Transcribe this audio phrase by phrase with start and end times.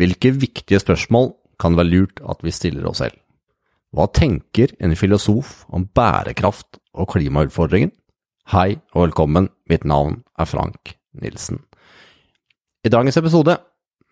[0.00, 3.18] Hvilke viktige spørsmål kan det være lurt at vi stiller oss selv?
[3.92, 7.92] Hva tenker en filosof om bærekraft og klimautfordringen?
[8.48, 11.60] Hei og velkommen, mitt navn er Frank Nilsen.
[12.80, 13.58] I dagens episode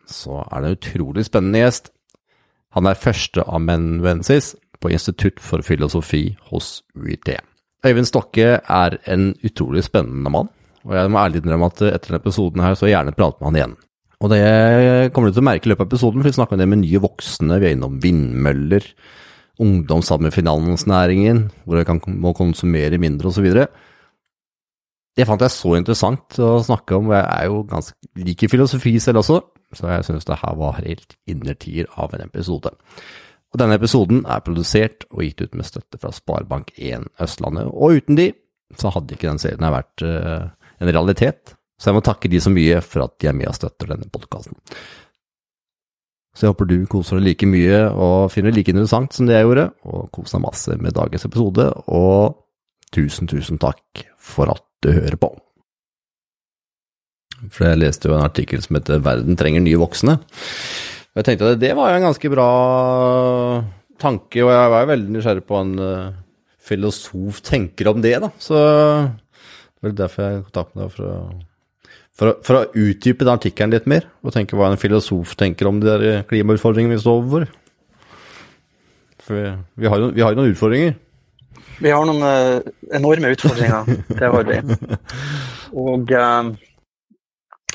[0.04, 1.88] så er det en utrolig spennende gjest.
[2.76, 7.32] Han er førsteamanuensis på Institutt for filosofi hos UiT.
[7.86, 10.52] Øyvind Stokke er en utrolig spennende mann,
[10.84, 13.48] og jeg må ærlig innrømme at etter denne episoden her, så jeg gjerne prate med
[13.48, 13.78] han igjen.
[14.18, 16.62] Og det kommer du til å merke i løpet av episoden, for vi snakker om
[16.62, 18.86] det med nye voksne, vi er innom vindmøller,
[19.62, 23.46] ungdom sammen med finansnæringen, hvor jeg må konsumere mindre osv.
[25.18, 28.96] Det fant jeg så interessant å snakke om, og jeg er jo ganske liker filosofi
[29.02, 29.38] selv også,
[29.78, 32.74] så jeg synes det her var helt innertier av en episode.
[33.48, 38.18] Og denne episoden er produsert og gitt ut med støtte fra Sparebank1 Østlandet, og uten
[38.18, 38.32] de
[38.78, 41.54] så hadde ikke den serien vært uh, en realitet.
[41.78, 44.10] Så jeg må takke de så mye for at de er med og støtter denne
[44.10, 44.58] podkasten.
[46.34, 49.38] Så jeg håper du koser deg like mye og finner det like interessant som det
[49.38, 52.38] jeg gjorde, og kos deg masse med dagens episode, og
[52.94, 55.32] tusen, tusen takk for at du hører på.
[57.54, 60.18] For jeg leste jo en artikkel som heter 'Verden trenger nye voksne'.
[61.18, 62.48] Jeg tenkte at det var jo en ganske bra
[63.98, 66.12] tanke, og jeg var jo veldig nysgjerrig på en uh,
[66.62, 68.30] filosof tenker om det, da.
[68.38, 71.16] Så det var derfor jeg kontaktet deg, for å,
[72.18, 75.78] for, for å utdype den artikkelen litt mer, og tenke hva en filosof tenker om
[75.78, 77.44] de der klimautfordringene vi står overfor.
[79.22, 79.52] For vi,
[79.84, 80.96] vi, har jo, vi har jo noen utfordringer.
[81.78, 83.86] Vi har noen uh, enorme utfordringer,
[84.18, 84.58] det har vi.
[85.86, 86.50] Og uh,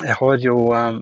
[0.02, 1.00] jeg har jo uh,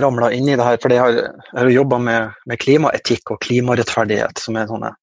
[0.00, 3.42] ramla inn i det her, for jeg har, jeg har jobba med, med, klimaetikk og
[3.44, 4.94] klimarettferdighet, som er sånne,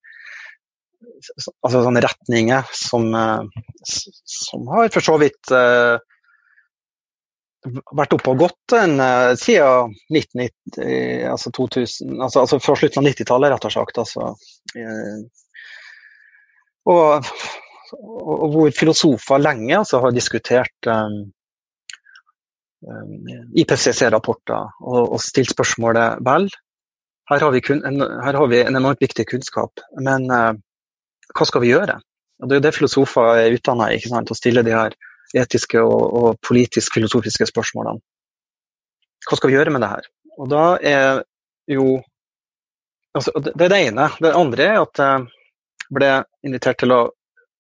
[1.62, 3.12] altså sånne retninger som,
[3.86, 6.02] som har for så vidt uh,
[7.98, 13.10] vært oppe og gått en, uh, siden 1990, altså 2000, altså, altså fra slutten av
[13.10, 14.02] 90-tallet, rett og slett.
[14.04, 14.30] Altså,
[16.88, 17.32] og,
[17.98, 21.26] og, hvor filosofer lenge altså, har diskutert um,
[23.58, 26.48] IPCC-rapporter og, og, stilt spørsmålet vel,
[27.28, 30.54] her har, kun, en, her har vi en enormt viktig kunnskap, men uh,
[31.36, 32.00] hva skal vi gjøre?
[32.38, 34.96] Og Det er jo det filosofer er utdanna i, å stille de her
[35.36, 38.00] etiske og, og politisk-filosofiske spørsmålene.
[39.28, 40.08] Hva skal vi gjøre med det her?
[40.38, 41.24] Og da er
[41.72, 41.98] jo
[43.18, 44.10] altså, Det er det ene.
[44.22, 46.12] Det andre er at jeg ble
[46.48, 47.02] invitert til å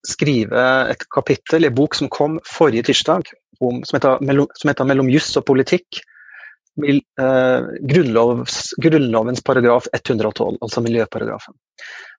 [0.07, 0.63] skrive
[0.93, 3.27] et kapittel i en bok som kom forrige tirsdag,
[3.59, 6.03] om, som, heter, 'Mellom juss og politikk'.
[6.77, 11.55] Eh, grunnlovs, grunnlovens paragraf 112, altså miljøparagrafen.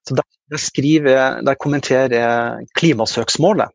[0.03, 3.71] Så der, der, skriver, der kommenterer jeg klimasøksmålet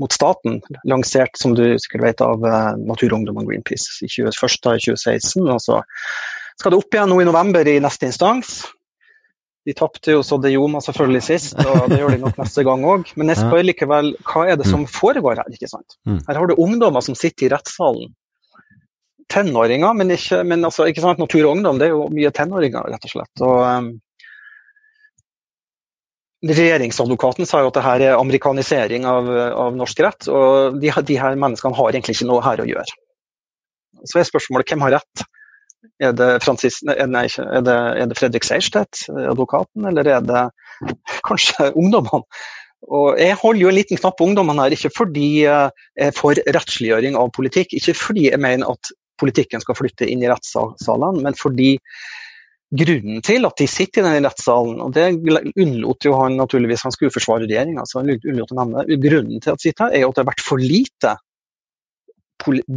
[0.00, 5.44] mot staten, lansert som du sikkert vet av uh, Naturungdom og Greenpeace i 20, 2016.
[5.44, 5.80] Og så
[6.60, 8.62] skal det opp igjen nå i november i neste instans.
[9.68, 12.84] De tapte jo så det gjorde selvfølgelig sist, og det gjør de nok neste gang
[12.88, 13.10] òg.
[13.20, 14.90] Men jeg spør likevel, hva er det som mm.
[14.94, 15.52] foregår her?
[15.52, 15.98] ikke sant?
[16.08, 16.20] Mm.
[16.28, 18.14] Her har du ungdommer som sitter i rettssalen.
[19.30, 21.20] Tenåringer, men ikke, men altså, ikke sant?
[21.22, 23.44] Natur og ungdom, det er jo mye tenåringer, rett og slett.
[23.44, 23.92] Og, um,
[26.40, 31.18] Regjeringsadvokaten sa jo at det her er amerikanisering av, av norsk rett, og de, de,
[31.20, 32.96] her menneskene har egentlig ikke noe her å gjøre.
[34.08, 35.26] Så er spørsmålet hvem har rett?
[36.00, 40.46] Er det, Francis, nei, er det, er det Fredrik Seierstedt, advokaten, eller er det
[41.28, 42.24] kanskje ungdommene?
[42.88, 45.68] Og Jeg holder jo en liten knapp på ungdommene her, ikke fordi jeg
[46.00, 50.30] er for rettsliggjøring av politikk, ikke fordi jeg mener at politikken skal flytte inn i
[50.30, 51.74] rettssalene, men fordi
[52.70, 55.08] grunnen til at de sitter i denne rettssalen, og det
[55.58, 59.52] unnlot jo han naturligvis, han skulle forsvare regjeringa, så han unnlot å nevne Grunnen til
[59.52, 61.16] at de sitter her, er jo at det har vært for lite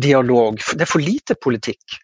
[0.03, 0.57] dialog.
[0.59, 1.99] Det er for lite politikk.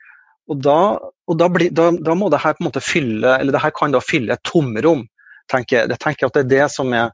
[0.50, 3.54] Og da, og da, bli, da, da må det her på en måte fylle, eller
[3.54, 5.06] det her kan da fylle et tomrom,
[5.52, 5.92] tenker jeg.
[5.94, 7.12] Jeg tenker at det er det som er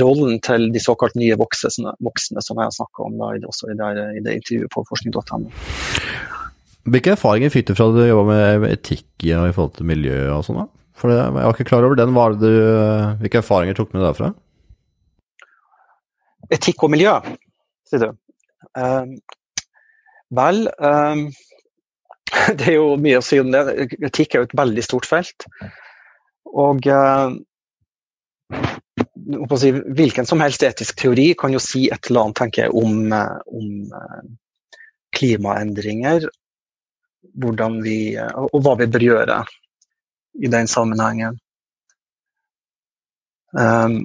[0.00, 3.76] rollen til de såkalt nye voksne, voksne som jeg har snakka om da, også i
[3.78, 6.33] det, i det intervjuet på forskning.no.
[6.84, 8.24] Hvilke erfaringer fikk du fra du jobba
[8.60, 10.66] med etikk i, forhold til miljø og sånn?
[10.94, 12.12] For det, Jeg var ikke klar over den.
[12.40, 12.50] Du,
[13.22, 14.34] hvilke erfaringer tok du med derfra?
[16.52, 17.14] Etikk og miljø,
[17.88, 18.10] sier du.
[18.76, 19.16] Um,
[20.36, 21.24] vel, um,
[22.58, 23.64] det er jo mye å si om det.
[24.04, 25.48] Etikk er jo et veldig stort felt.
[26.52, 27.32] Og uh,
[29.56, 33.08] si, hvilken som helst etisk teori kan jo si et eller annet tenker jeg, om,
[33.56, 33.68] om
[35.16, 36.28] klimaendringer
[37.40, 39.38] hvordan vi, og hva vi bør gjøre
[40.44, 41.38] i den sammenhengen.
[43.54, 44.02] Um,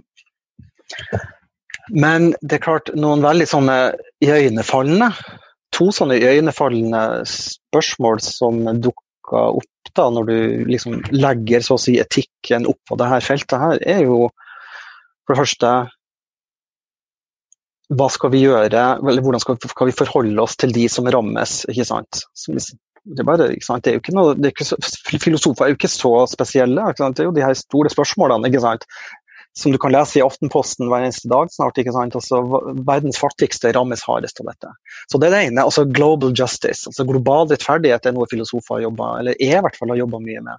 [1.89, 3.77] men det er klart, noen veldig sånne
[4.21, 5.09] iøynefallende
[5.77, 11.95] To sånne iøynefallende spørsmål som dukker opp da, når du liksom legger så å si
[12.01, 14.31] etikken opp på det her feltet, her, er jo
[15.23, 15.73] for det første
[17.99, 19.57] hva skal vi gjøre, eller hvordan skal,
[19.89, 21.63] vi forholde oss til de som rammes?
[21.69, 22.21] ikke sant?
[23.15, 23.49] Det bare?
[23.49, 26.91] Det er jo ikke noe, er ikke Filosofer er jo ikke så spesielle.
[26.93, 27.09] Ikke?
[27.15, 28.85] Det er jo de her store spørsmålene ikke sant?
[29.57, 31.77] som du kan lese i Aftenposten hver eneste dag snart.
[31.81, 32.15] ikke sant?
[32.15, 32.41] Altså,
[32.87, 34.71] verdens fattigste rammes hardest av dette.
[35.11, 35.65] Så Det er det ene.
[35.65, 36.87] altså Global justice.
[36.87, 40.21] altså Global rettferdighet er noe filosofer har jobba, eller er i hvert fall har jobba
[40.23, 40.57] mye med.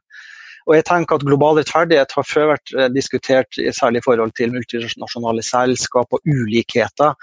[0.69, 4.55] Og jeg tenker at Global rettferdighet har før vært eh, diskutert særlig i forhold til
[4.55, 7.17] multinasjonale selskap og ulikheter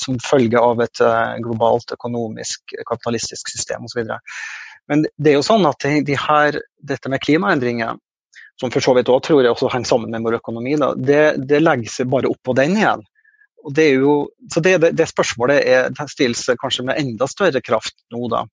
[0.00, 4.04] som følge av et eh, globalt økonomisk kapitalistisk system osv.
[4.88, 7.98] Men det er jo sånn at de her, dette med klimaendringer,
[8.58, 11.22] som for så vidt også tror jeg også henger sammen med vår økonomi, da, det,
[11.46, 13.04] det, legger seg bare opp på den igjen.
[13.66, 14.14] Og det er jo,
[14.52, 18.24] så det, det, det spørsmålet er, stilles kanskje med enda større kraft nå.
[18.32, 18.44] da.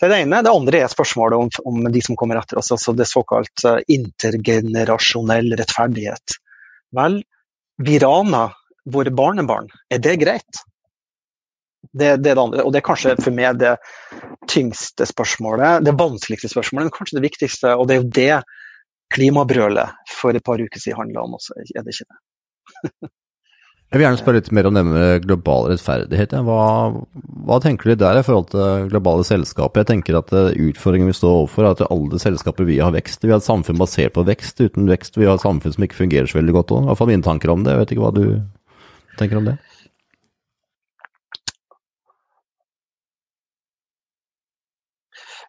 [0.00, 0.40] Det er det ene.
[0.40, 3.82] Det andre er spørsmålet om, om de som kommer etter oss, altså det såkalt eh,
[3.92, 6.38] intergenerasjonell rettferdighet.
[6.96, 7.18] Vel,
[7.84, 8.54] vi raner
[8.88, 9.68] våre barnebarn.
[9.92, 10.62] Er det greit?
[11.92, 12.64] Det, det, er det andre.
[12.64, 13.74] Og det er kanskje for meg det
[14.48, 17.76] tyngste spørsmålet, det vanskeligste spørsmålet, men kanskje det viktigste.
[17.76, 18.40] Og det er jo det
[19.14, 23.10] klimabrølet for et par uker siden handla om også, er det ikke det?
[23.90, 26.36] Jeg vil gjerne spørre litt mer om det med global rettferdighet.
[26.46, 26.58] Hva,
[27.42, 29.82] hva, tenker du der i forhold til globale selskaper?
[29.82, 33.26] Jeg tenker at eh, utfordringen vi står overfor er at alle selskaper vi har vekst.
[33.26, 34.62] Vi har et samfunn basert på vekst.
[34.62, 36.86] Uten vekst vi har et samfunn som ikke fungerer så veldig godt òg.
[36.86, 37.74] Iallfall mine tanker om det.
[37.74, 38.22] Jeg vet ikke hva du
[39.18, 39.56] tenker om det?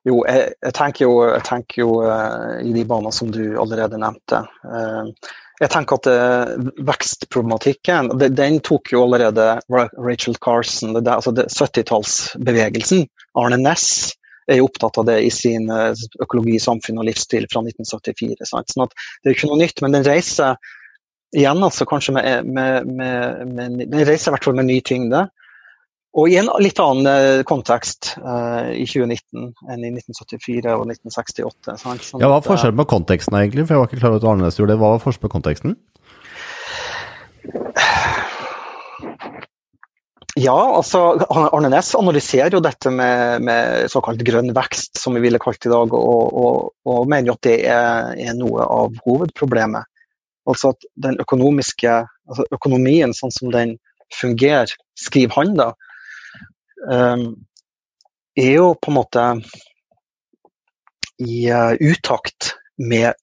[0.10, 4.02] Jo, jeg, jeg, tenker jo, jeg tenker jo uh, i de baner som du allerede
[4.02, 4.42] nevnte.
[4.66, 5.14] Uh,
[5.62, 13.06] jeg tenker at uh, Vekstproblematikken den tok jo allerede Rachel Carson, det, altså 70-tallsbevegelsen.
[13.38, 14.16] Arne Næss
[14.50, 15.94] er jo opptatt av det i sin uh,
[16.24, 18.50] økologi, samfunn og livsstil fra 1974.
[18.50, 18.74] Sant?
[18.74, 20.58] Sånn det er jo ikke noe nytt, men den reiser
[21.38, 25.28] igjen altså kanskje med, med, med, med Den reiser i hvert fall med ny tyngde.
[26.12, 31.78] Og i en litt annen eh, kontekst uh, i 2019 enn i 1974 og 1968.
[31.80, 32.04] Sant?
[32.04, 33.64] Sånn ja, Hva er forskjellen på konteksten egentlig?
[33.64, 34.82] For jeg var ikke klar over at Arnes gjorde det.
[34.82, 35.78] Hva var forskjellen på konteksten?
[40.40, 41.00] Ja, altså
[41.32, 45.72] Arne Næss analyserer jo dette med, med, såkalt grønn vekst, som vi ville kalt i
[45.72, 49.88] dag, og, og, og mener jo at det er, er, noe av hovedproblemet.
[50.48, 51.98] Altså at den økonomiske,
[52.32, 53.76] altså økonomien sånn som den
[54.16, 55.70] fungerer, skriver han da,
[56.90, 59.26] er jo på en måte
[61.22, 63.14] i uh, utakt med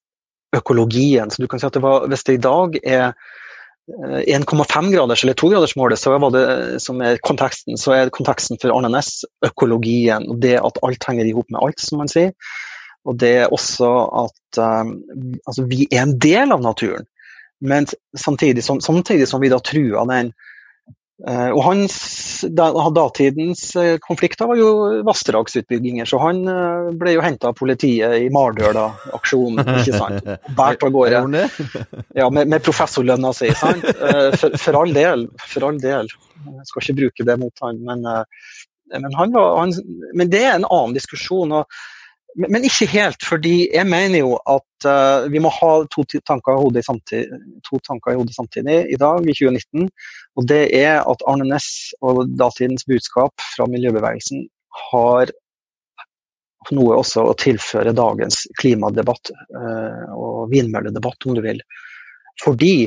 [0.56, 1.30] økologien.
[1.30, 3.12] Så du kan si at det var, Hvis det i dag er
[3.88, 9.24] 1,5-graders eller 2-gradersmålet, så var det som er konteksten, så er konteksten for Arne Næss
[9.44, 10.28] økologien.
[10.28, 12.34] og Det at alt henger i hop med alt, som man sier.
[13.08, 13.88] Og det er også
[14.26, 14.98] at um,
[15.46, 17.06] altså vi er en del av naturen.
[17.60, 20.47] Men samtidig som, samtidig som vi da truer den Eh,
[21.26, 21.94] og hans,
[22.54, 24.68] Datidens eh, konflikter var jo
[25.06, 29.64] vassdragsutbygginger, så han eh, ble jo henta av politiet i Mardøla-aksjonen.
[29.80, 30.30] ikke sant?
[30.54, 31.42] Båret av gårde.
[32.14, 33.50] Ja, med, med professorlønna si.
[33.58, 33.82] sant?
[34.38, 35.26] For, for, all del.
[35.42, 36.10] For all del.
[36.46, 38.06] Jeg skal ikke bruke det mot han, men,
[38.94, 39.74] men, han var, han,
[40.14, 41.56] men det er en annen diskusjon.
[41.58, 41.80] og
[42.46, 47.40] men ikke helt, fordi jeg mener jo at uh, vi må ha to tanker, samtidig,
[47.66, 49.88] to tanker i hodet samtidig i dag, i 2019.
[50.38, 54.46] Og det er at Arne Næss og datidens budskap fra miljøbevegelsen
[54.90, 55.32] har
[56.74, 61.60] noe også å tilføre dagens klimadebatt uh, og vindmølledebatt, om du vil.
[62.44, 62.86] Fordi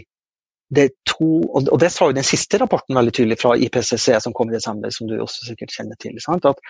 [0.72, 4.36] det er to, og det sa jo den siste rapporten veldig tydelig fra IPCC som
[4.36, 6.16] kom i desember, som du også sikkert kjenner til.
[6.24, 6.48] Sant?
[6.48, 6.62] At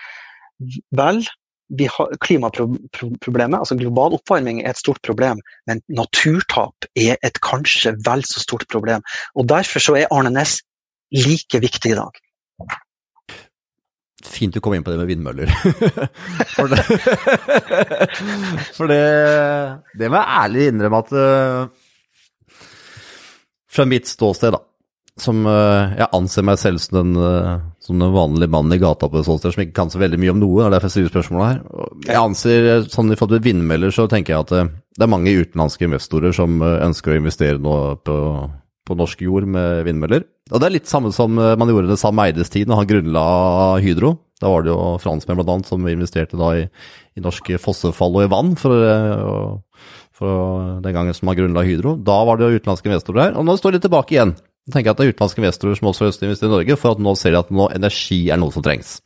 [0.98, 1.22] vel,
[2.22, 8.42] klimaproblemet, altså global oppvarming, er et stort problem, men naturtap er et kanskje vel så
[8.42, 9.04] stort problem.
[9.34, 10.60] Og Derfor så er Arne Næss
[11.12, 12.22] like viktig i dag.
[14.22, 15.50] Fint du kom inn på det med vindmøller.
[16.56, 16.82] For det,
[18.76, 19.02] for det,
[19.98, 21.62] det må jeg ærlig innrømme at uh,
[23.72, 24.60] Fra mitt ståsted, da
[25.20, 29.08] som uh, Jeg anser meg selv som den, uh, som den vanlige mannen i gata
[29.10, 30.64] på Solstad som ikke kan så veldig mye om noe.
[30.64, 31.60] og derfor jeg stiller spørsmålet her.
[32.06, 35.10] Jeg anser, eh, sånn I forhold til vindmøller så tenker jeg at uh, det er
[35.10, 37.74] mange utenlandske investorer som ønsker å investere nå
[38.04, 38.16] på,
[38.86, 40.22] på, norsk jord med vindmøller.
[40.52, 43.24] Og Det er litt samme som man gjorde det Sam Eides tid, når han grunnla
[43.80, 44.18] Hydro.
[44.42, 46.66] Da var det jo franskmenn annet som investerte da i,
[47.16, 48.54] i norske fossefall og i vann.
[48.60, 49.62] for,
[50.12, 51.96] for den gangen som han grunnla Hydro.
[51.96, 53.36] Da var det jo utenlandske investorer her.
[53.38, 54.36] Og nå står de tilbake igjen.
[54.68, 56.50] Jeg tenker jeg at det er utenlandske investorer som også har lyst til å investere
[56.50, 59.00] i Norge, for at nå ser de at nå energi er noe som trengs.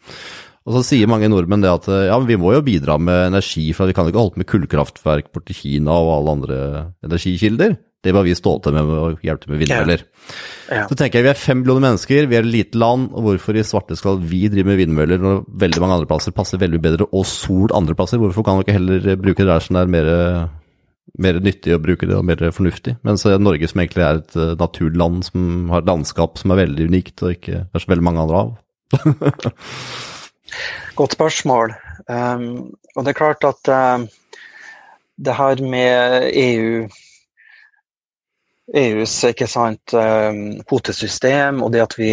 [0.66, 3.88] Og så sier mange nordmenn det at ja, vi må jo bidra med energi, for
[3.88, 6.58] vi kan ikke holde på med kullkraftverk borti Kina og alle andre
[7.06, 7.76] energikilder.
[8.06, 10.02] Det må vi stå til med å hjelpe til med vindmøller.
[10.68, 10.84] Ja.
[10.90, 13.56] Så tenker jeg vi er fem millioner mennesker, vi er et lite land, og hvorfor
[13.56, 17.08] i svarte skal vi drive med vindmøller når veldig mange andre plasser passer veldig bedre,
[17.10, 18.20] og sol andre plasser?
[18.22, 20.10] Hvorfor kan vi ikke heller bruke det der som er mer,
[21.18, 22.96] mer nyttig å bruke det, og mer fornuftig?
[23.06, 27.22] Mens Norge som egentlig er et naturland som har et landskap som er veldig unikt,
[27.22, 28.54] og ikke er så veldig mange andre av.
[30.98, 31.74] Godt spørsmål.
[32.06, 34.06] Um, og det er klart at uh,
[35.16, 36.86] det her med EU
[38.76, 42.10] EUs ikke sant, um, kvotesystem og det at vi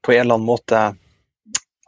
[0.00, 0.80] på en eller annen måte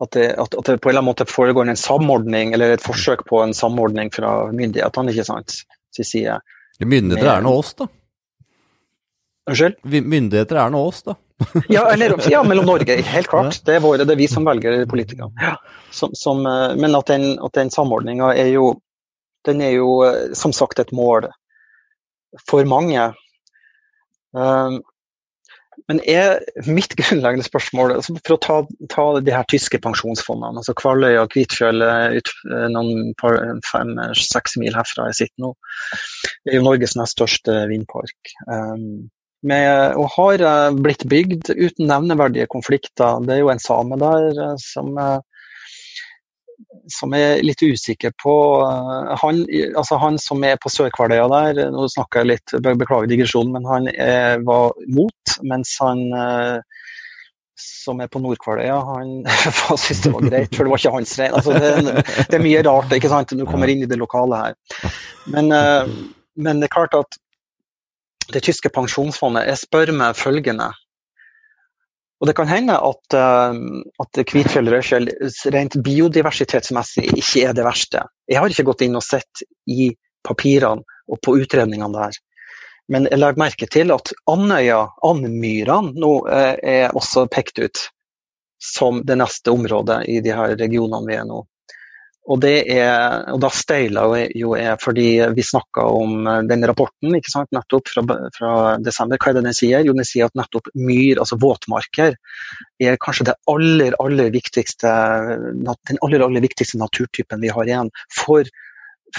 [0.03, 2.85] at det, at, at det, på en eller annen måte foregår en samordning, eller et
[2.85, 5.59] forsøk på en samordning fra myndighetene, ikke sant,
[5.95, 6.39] sin side.
[6.83, 7.87] Myndigheter er nå oss, da.
[9.51, 9.79] Unnskyld?
[9.87, 11.17] Myndigheter er nå oss, da.
[11.71, 13.61] ja, eller, ja, mellom Norge, helt klart.
[13.67, 15.31] Det er, våre, det er vi som velger politikere.
[15.43, 15.57] Ja.
[15.95, 18.73] Som, som, eh, men at den, at den samordninga er jo
[19.47, 21.29] den er jo eh, som sagt et mål
[22.49, 23.11] for mange.
[24.33, 24.81] Um,
[25.91, 28.59] men er mitt grunnleggende spørsmål altså For å ta,
[28.93, 31.83] ta de her tyske pensjonsfondene, altså Kvaløya og Kvitfjell
[32.19, 32.35] ut
[32.75, 33.13] noen
[33.71, 35.53] fem-seks mil herfra jeg sitter nå,
[36.51, 38.35] er jo Norges nest største vindpark.
[38.47, 39.11] Um,
[39.43, 40.45] med, og har
[40.79, 43.19] blitt bygd uten nevneverdige konflikter.
[43.27, 44.95] Det er jo en same der som
[46.93, 48.35] som er litt usikker på
[49.23, 49.43] han,
[49.79, 53.89] altså han som er på Sør-Kvaløya der, nå snakker jeg litt, beklager digresjonen, men han
[53.93, 56.03] er, var mot, mens han
[57.63, 59.13] som er på Nord-Kvaløya, han
[59.81, 61.37] syntes det var greit, for det var ikke hans rein.
[61.39, 64.41] Altså, det, det, er mye rart ikke sant, når du kommer inn i det lokale
[64.41, 64.57] her.
[65.31, 65.53] Men,
[66.35, 67.21] men det er klart at
[68.33, 70.71] det tyske pensjonsfondet, jeg spør meg følgende
[72.23, 75.09] og Det kan hende at, at Kvitfjell Rødskjell
[75.51, 78.05] rent biodiversitetsmessig ikke er det verste.
[78.31, 79.89] Jeg har ikke gått inn og sett i
[80.23, 82.21] papirene og på utredningene der.
[82.95, 87.83] Men jeg legger merke til at Andøya, Andmyrene, nå er også pekt ut
[88.63, 91.43] som det neste området i de her regionene vi er nå.
[92.31, 94.05] Og, er, og da steila
[94.39, 98.05] jo jeg fordi vi snakka om den rapporten ikke sant, nettopp fra,
[98.37, 99.19] fra, desember.
[99.19, 99.83] Hva er det den sier?
[99.83, 102.15] Jo, den sier at nettopp myr, altså våtmarker,
[102.79, 107.91] er kanskje det aller, aller den aller, aller viktigste naturtypen vi har igjen.
[108.15, 108.47] For,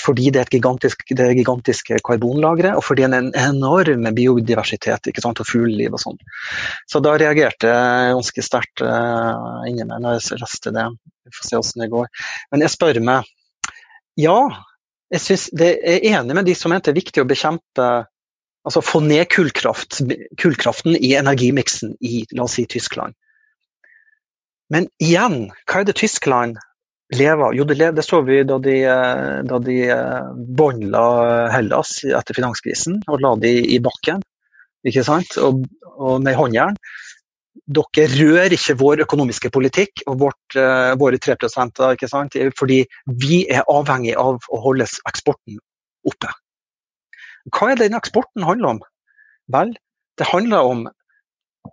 [0.01, 4.07] fordi det er et gigantisk, det er gigantiske karbonlagre, og fordi det er en enorm
[4.15, 6.19] biodiversitet ikke sant, og fugleliv og sånn.
[6.89, 10.87] Så da reagerte jeg ganske sterkt uh, inni meg når jeg leste det.
[11.27, 12.09] Vi får se hvordan det går.
[12.53, 13.31] Men jeg spør meg
[14.19, 14.39] Ja,
[15.13, 17.91] jeg, synes det, jeg er enig med de som mente det er viktig å bekjempe
[18.63, 19.97] Altså få ned kullkraft,
[20.39, 23.11] kullkraften i energimiksen i la oss si Tyskland.
[24.71, 26.61] Men igjen, hva er det Tyskland
[27.17, 27.55] lever?
[27.57, 28.75] Jo, det, det så vi da de,
[29.47, 29.77] da de
[30.57, 31.05] båndla
[31.53, 34.23] Hellas etter finanskrisen og la de i bakken
[34.87, 35.37] ikke sant?
[35.39, 36.77] Og, og med håndjern
[37.63, 40.57] dere rører ikke vår økonomiske politikk og vårt,
[40.99, 41.37] våre 3
[41.93, 42.35] ikke sant?
[42.59, 45.59] fordi vi er avhengig av å holde eksporten
[46.03, 46.31] oppe.
[47.53, 48.81] Hva er det den eksporten handler om?
[49.53, 49.73] Vel,
[50.19, 50.83] det handler om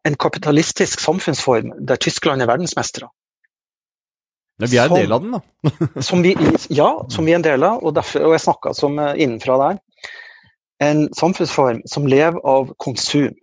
[0.07, 3.11] en kapitalistisk samfunnsform der Tyskland er verdensmestere.
[4.61, 5.43] Men vi er en del av den, da.
[6.09, 6.35] som vi,
[6.69, 9.59] ja, som vi er en del av, og, derfor, og jeg snakka som eh, innenfra
[9.63, 9.81] der.
[10.85, 13.37] En samfunnsform som lever av konsum.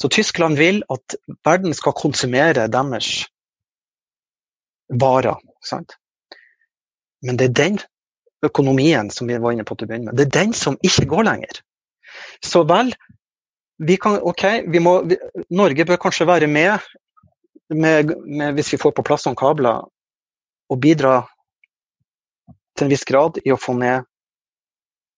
[0.00, 3.10] Så Tyskland vil at verden skal konsumere deres
[4.98, 5.38] varer.
[5.62, 5.96] Sant?
[7.22, 7.80] Men det er den
[8.42, 11.06] økonomien som vi var inne på til å begynne med, det er den som ikke
[11.12, 11.62] går lenger.
[12.42, 12.90] Så vel,
[13.82, 15.18] vi kan, ok, vi må, vi,
[15.54, 16.82] Norge bør kanskje være med,
[17.70, 19.86] med, med, hvis vi får på plass noen kabler,
[20.72, 21.20] og bidra
[22.78, 24.08] til en viss grad i å få ned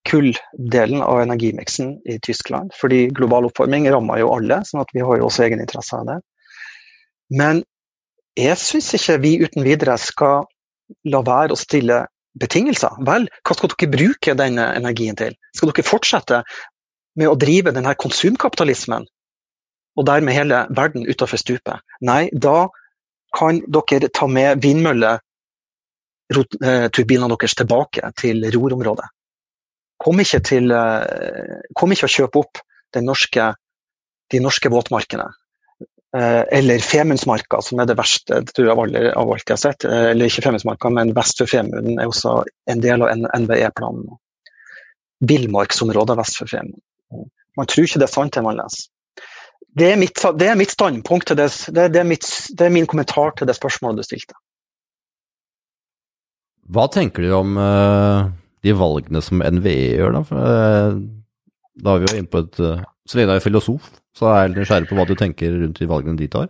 [0.04, 2.74] kulldelen av energimiksen i Tyskland.
[2.76, 6.18] Fordi global oppvarming rammer jo alle, sånn at vi har jo også egeninteresse av det.
[7.32, 7.62] Men
[8.36, 10.44] jeg syns ikke vi uten videre skal
[11.08, 12.02] la være å stille
[12.40, 12.98] betingelser.
[13.06, 15.36] Vel, hva skal dere bruke denne energien til?
[15.56, 16.42] Skal dere fortsette
[17.18, 19.06] med å drive denne konsumkapitalismen,
[19.94, 21.78] og dermed hele verden utafor stupet?
[22.02, 22.66] Nei, da
[23.38, 25.20] kan dere ta med vindmølleturbinene
[26.32, 29.06] eh, deres tilbake til rorområdet.
[30.04, 32.60] Kom ikke, til, eh, kom ikke å kjøpe opp
[33.02, 33.54] norske,
[34.30, 35.26] de norske våtmarkene.
[36.16, 39.84] Eh, eller Femundsmarka, som er det verste tror jeg, av, alt jeg har sett.
[39.84, 44.12] Eller ikke Femundsmarka, men vest for Femunden er også en del av NVE-planen.
[45.24, 46.80] Villmarksområder vest for Femund.
[47.56, 48.90] Man tror ikke det er sant det man leser.
[49.74, 52.86] Det er mitt, det er mitt standpunkt til det, det, er mitt, det er min
[52.86, 54.36] kommentar til det spørsmålet du stilte.
[56.72, 58.30] Hva tenker du om uh,
[58.64, 60.22] de valgene som NVE gjør, da?
[60.28, 61.00] For, uh,
[61.84, 64.62] da er vi jo inne på et uh, lenge du er filosof, så er litt
[64.62, 66.48] nysgjerrig på hva du tenker rundt de valgene de tar.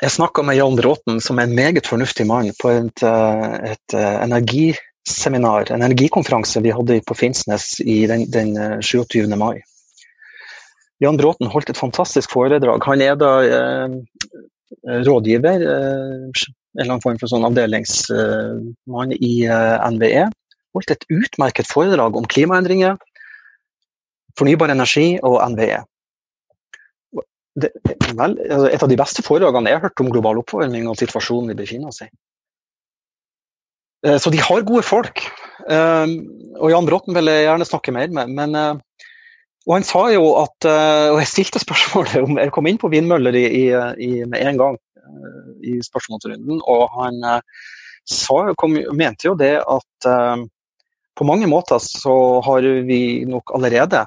[0.00, 5.68] Jeg snakka med Jan Bråten, som er en meget fornuftig mann, på et, et energiseminar,
[5.74, 9.28] en energikonferanse vi hadde på Finnsnes i den, den 27.
[9.36, 9.60] mai.
[11.02, 12.84] Jan Bråten holdt et fantastisk foredrag.
[12.88, 13.96] Han er da eh,
[15.06, 16.46] rådgiver, eh,
[16.76, 20.28] eller annen form for sånn avdelingsmann i eh, NVE.
[20.76, 22.98] Holdt et utmerket foredrag om klimaendringer,
[24.36, 25.82] fornybar energi og NVE.
[27.56, 27.70] Det,
[28.12, 31.54] vel, altså, et av de beste foredragene jeg har hørt om global oppvarming og situasjonen
[31.54, 32.10] vi befinner oss i.
[34.04, 35.24] Eh, så de har gode folk.
[35.64, 36.16] Eh,
[36.60, 38.36] og Jan Bråten vil jeg gjerne snakke mer med.
[38.36, 38.82] men
[39.66, 43.34] og han sa jo at Og jeg stilte spørsmålet om Jeg kom inn på vindmøller
[43.34, 43.48] i,
[43.98, 44.76] i, med en gang
[45.64, 47.64] i spørsmålsrunden, og han eh,
[48.06, 50.08] sa, kom, mente jo det at
[51.16, 52.12] på mange måter så
[52.44, 54.04] har vi nok allerede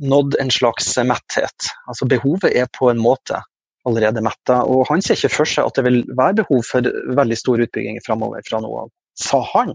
[0.00, 1.68] nådd en slags metthet.
[1.88, 3.40] Altså behovet er på en måte
[3.88, 4.62] allerede metta.
[4.68, 8.00] Og han ser ikke for seg at det vil være behov for veldig stor utbygging
[8.06, 9.74] framover fra nå av, sa han.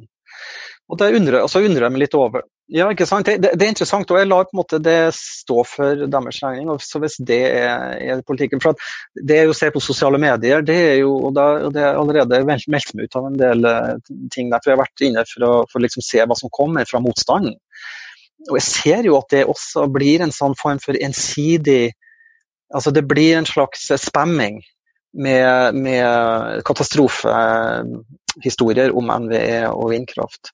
[0.87, 3.29] Og, undrer, så undrer jeg meg litt over ja, ikke sant.
[3.29, 6.67] Det, det, er interessant, og jeg lar på en måte det stå for deres regning.
[6.83, 8.75] Så hvis det er, er politikken For
[9.15, 12.45] det jeg jo å se på sosiale medier, det er jo og det er allerede
[12.47, 13.95] meldt meg ut av en del uh,
[14.33, 14.59] ting der.
[14.59, 17.55] For jeg har vært inne for å for liksom se hva som kommer fra motstanden.
[18.49, 21.95] Og jeg ser jo at det også blir en sånn form for ensidig
[22.75, 24.59] Altså det blir en slags spamming
[25.15, 26.03] med, med
[26.67, 30.51] katastrofehistorier om NVE og vindkraft.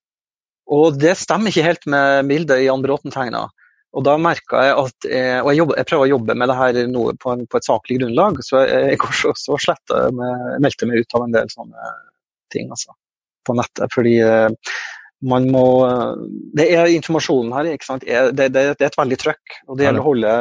[0.72, 3.48] Og det stemmer ikke helt med bildet Jan Bråten tegna.
[3.94, 6.58] Og da merka jeg at jeg, Og jeg, jobber, jeg, prøver å jobbe med det
[6.58, 6.80] her
[7.22, 11.04] på, en, på, et saklig grunnlag, så jeg, går så, så slett med, meldte meg
[11.04, 11.94] ut av en del sånne
[12.54, 12.96] ting altså,
[13.46, 13.94] på nettet.
[13.94, 14.50] Fordi eh,
[15.24, 15.66] man må
[16.58, 18.08] Det er informasjonen her, ikke sant.
[18.08, 19.60] Det, det, det er et veldig trøkk.
[19.70, 20.34] Og det gjelder å holde,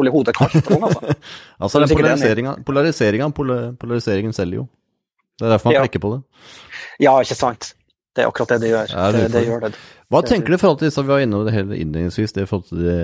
[0.00, 0.58] holde, hodet kaldt.
[0.66, 1.14] Altså,
[1.62, 4.68] altså den polariseringa, polariseringa, polariseringen selger jo.
[5.36, 5.86] Det er derfor man ja.
[5.86, 6.20] klikker på det.
[7.06, 7.75] Ja, ikke sant.
[8.16, 8.92] Det er akkurat det det gjør.
[9.12, 9.72] Det, det gjør det.
[10.12, 12.48] Hva tenker du i forhold til disse vi var inne det hele innledningsvis, det i
[12.48, 12.98] forhold til de,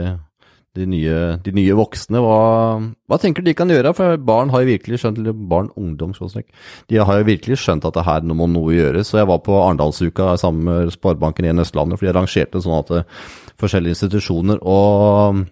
[0.78, 2.22] de, nye, de nye, voksne?
[2.22, 2.38] Hva,
[3.10, 3.92] hva, tenker du de kan gjøre?
[3.98, 7.98] For barn har jo virkelig skjønt, eller barn, ungdom, de har jo virkelig skjønt at
[7.98, 9.10] det her må noe gjøres.
[9.10, 12.94] Så jeg var på Arendalsuka sammen med Sparebanken 1 Østlandet, for de arrangerte sånn at
[12.96, 13.18] eh,
[13.60, 15.44] forskjellige institusjoner og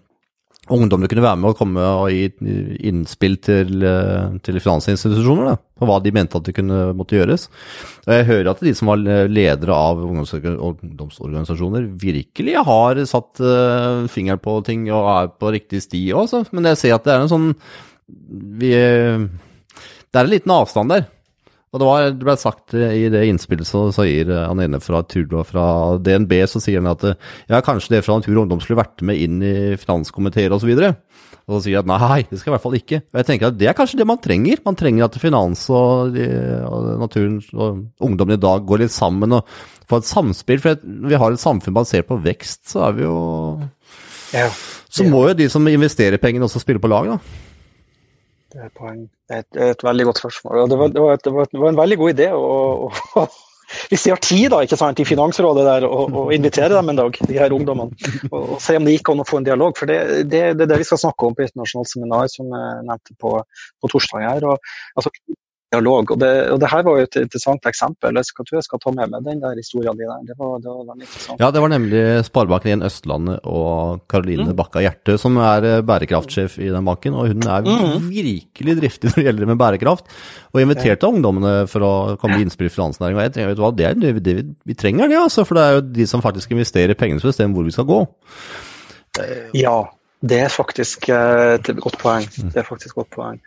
[0.69, 2.27] ungdommene kunne være med og komme og gi
[2.85, 7.47] innspill til, eh, til finansinstitusjoner da, på hva de mente at det kunne måtte gjøres.
[8.05, 14.41] Og jeg hører at de som var ledere av ungdomsorganisasjoner, virkelig har satt uh, fingeren
[14.41, 17.33] på ting og er på riktig sti også, men jeg ser at det er en
[17.33, 17.49] sånn
[18.61, 21.05] vi, Det er en liten avstand der.
[21.71, 25.45] Og det, var, det ble sagt i det innspillet så sier han ene fra Turlo
[25.47, 25.65] fra
[26.03, 29.21] DNB, så sier han at ja, kanskje det fra Natur og Ungdom skulle vært med
[29.23, 30.73] inn i finanskomiteer osv.
[30.75, 32.99] Og, og så sier han at nei, det skal i hvert fall ikke.
[33.13, 34.59] Og jeg tenker at det er kanskje det man trenger.
[34.67, 36.17] Man trenger at finans og,
[36.67, 39.47] og naturen og ungdommen i dag går litt sammen og
[39.87, 40.59] får et samspill.
[40.63, 43.15] For vi har et samfunn basert på vekst, så er vi jo
[44.35, 44.49] ja,
[44.91, 47.47] Så må jo de som investerer pengene også spille på lag, da.
[48.51, 49.05] Det er, poeng.
[49.29, 50.65] Det er et, et, veldig godt spørsmål.
[50.69, 53.23] Det var, det var, et, det var, en veldig god idé å, å,
[53.91, 57.19] hvis de har tid da, ikke sant, i Finansrådet der, og, invitere dem en dag,
[57.29, 57.95] de her ungdommene,
[58.31, 59.77] og, og se om det gikk an å få en dialog.
[59.79, 62.83] For det, det, det er det vi skal snakke om på internasjonalt seminar som jeg
[62.89, 63.37] nevnte på,
[63.79, 64.27] på torsdag.
[64.27, 64.49] her.
[64.51, 65.13] Og, altså,
[65.71, 66.11] dialog.
[66.13, 68.19] Og det, og det, her var jo et interessant eksempel.
[68.19, 70.23] Jeg tror jeg skal ta med meg den der historien din der.
[70.31, 71.43] Det var, det var veldig interessant.
[71.43, 74.57] Ja, det var nemlig Sparebanken 1 Østlandet og Karoline mm.
[74.59, 77.15] Bakka Hjerte som er eh, bærekraftsjef i den banken.
[77.15, 78.09] Og hun er mm.
[78.09, 80.11] virkelig driftig når det gjelder med bærekraft.
[80.51, 81.13] Og inviterte ja.
[81.13, 83.21] ungdommene for å komme med innspill i finansnæringen.
[83.21, 85.47] Og jeg tenker, vet du hva, det er det, det, vi trenger det, altså.
[85.47, 88.03] For det er jo de som faktisk investerer pengene som bestemmer hvor vi skal gå.
[89.57, 89.77] Ja,
[90.21, 92.27] det er faktisk eh, et godt poeng.
[92.29, 93.39] Det er faktisk et godt poeng.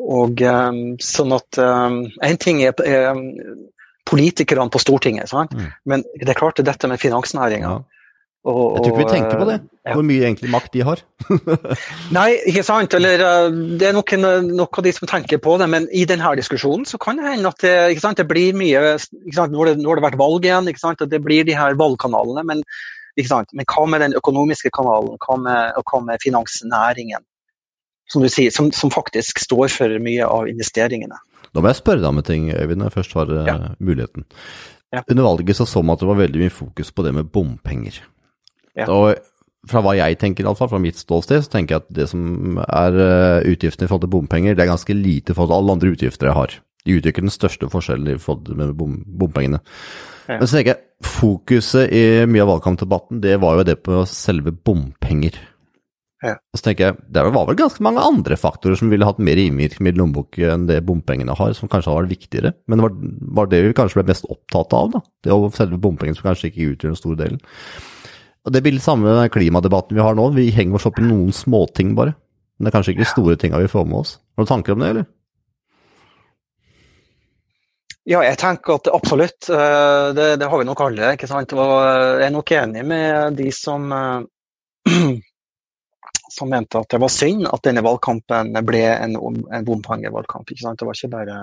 [0.00, 3.18] Og um, sånn at um, En ting er, er
[4.08, 5.66] politikerne på Stortinget, mm.
[5.86, 7.74] men det er klart det er dette med finansnæringa.
[7.76, 8.02] Ja.
[8.42, 9.92] Og, jeg tror ikke vi tenker på det, ja.
[9.94, 11.02] hvor mye egentlig makt de har.
[12.16, 12.96] Nei, ikke sant.
[12.98, 13.22] Eller
[13.78, 16.98] det er noen, noen av de som tenker på det, men i denne diskusjonen så
[17.02, 20.06] kan det hende at det, sant, det blir mye Nå har det, nå har det
[20.08, 22.42] vært valg igjen, at det blir de her valgkanalene.
[22.48, 22.64] Men,
[23.14, 25.14] men hva med den økonomiske kanalen?
[25.22, 27.22] Hva med, hva med finansnæringen?
[28.12, 31.18] Som du sier, som, som, faktisk står for mye av investeringene.
[31.52, 33.58] Da må jeg spørre deg om en ting, Øyvind, når jeg først har eh, ja.
[33.80, 34.26] muligheten.
[34.92, 35.02] Ja.
[35.08, 38.02] Under valget så så man at det var veldig mye fokus på det med bompenger.
[38.76, 38.88] Ja.
[38.92, 39.16] Og
[39.68, 42.98] fra hva jeg tenker, iallfall fra mitt ståsted, så tenker jeg at det som er
[42.98, 45.92] eh, utgiftene i forhold til bompenger, det er ganske lite i forhold til alle andre
[45.94, 46.56] utgifter jeg har.
[46.82, 49.62] De utgjør den største forskjellen i forhold til med bom, bompengene.
[50.26, 50.40] Ja.
[50.40, 54.52] Men så tenker jeg, fokuset i mye av valgkampdebatten, det var jo det på selve
[54.54, 55.38] bompenger.
[56.22, 56.36] Ja.
[56.54, 59.40] Og så tenker jeg, det var vel ganske mange andre faktorer som ville hatt mer
[59.42, 62.52] innvirkning i lommeboken enn det bompengene har, som kanskje hadde vært viktigere.
[62.70, 62.92] Men det var,
[63.40, 65.00] var det vi kanskje ble mest opptatt av, da.
[65.26, 67.40] Det var selve bompengene som kanskje ikke utgjør den store delen.
[68.46, 70.28] Og det blir litt samme med den klimadebatten vi har nå.
[70.34, 72.14] Vi henger oss opp i noen småting, bare.
[72.58, 74.14] Men det er kanskje ikke de store tinga vi får med oss.
[74.38, 75.10] Har du tanker om det, eller?
[78.10, 79.46] Ja, jeg tenker at absolutt.
[79.50, 81.12] eh, Det, det har vi nok alle.
[81.14, 81.52] ikke sant?
[81.54, 81.74] Og
[82.18, 84.22] jeg er nok enig med de som, eh,
[86.32, 89.16] som mente at det var synd at denne valgkampen ble en,
[89.52, 90.48] en bompengevalgkamp.
[90.48, 91.38] Det var ikke bare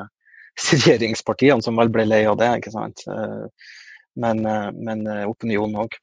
[0.72, 2.50] regjeringspartiene som vel ble lei av det?
[2.74, 3.74] Eh,
[4.20, 5.98] men, eh, men eh, opinionen òg.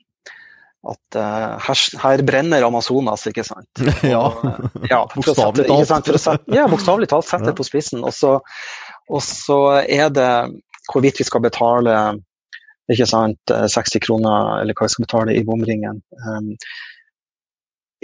[0.87, 3.81] At her, her brenner Amazonas, ikke sant.
[4.07, 4.21] Ja.
[4.31, 6.13] Og, ja, Bokstavelig talt.
[6.23, 7.27] sette- Ja, bokstavelig talt.
[7.27, 8.05] Sett det på spissen.
[8.07, 8.37] Og så,
[9.11, 10.31] og så er det
[10.93, 11.97] hvorvidt vi skal betale
[12.93, 15.99] ikke sant, eh, 60 kroner, eller hva vi skal betale i bomringen.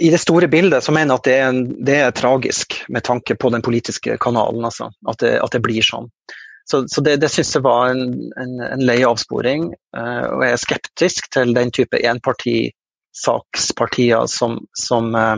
[0.01, 3.03] I det store bildet så mener jeg at det er, en, det er tragisk, med
[3.05, 4.65] tanke på den politiske kanalen.
[4.65, 6.09] Altså, at, det, at det blir sånn.
[6.69, 9.73] Så, så det, det syns jeg var en, en, en lei avsporing.
[9.95, 15.37] Uh, og jeg er skeptisk til den type enpartisakspartier som, som, uh,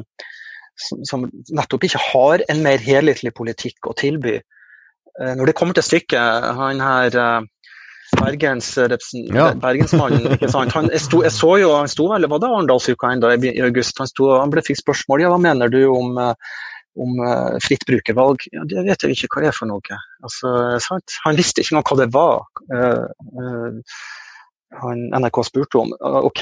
[0.79, 4.35] som, som nettopp ikke har en mer helhetlig politikk å tilby.
[5.19, 6.21] Uh, når det kommer til stykket,
[6.61, 7.09] han her
[8.15, 8.69] eh, Bergens
[9.13, 9.47] Ja.
[9.61, 10.73] Bergensmannen, ikke sant?
[10.75, 13.99] Han, jeg, sto, jeg så jo han sto vel, var det Arendalsuka ennå i august?
[14.01, 16.55] Han, sto, han ble fikk spørsmål ja, hva mener du om, eh,
[17.01, 18.47] om eh, fritt brukervalg.
[18.55, 19.99] Ja, det vet jeg ikke hva det er for noe.
[20.23, 21.19] Altså, sant?
[21.27, 22.47] Han visste ikke engang hva det var.
[24.75, 25.93] han NRK spurte om.
[26.01, 26.41] OK,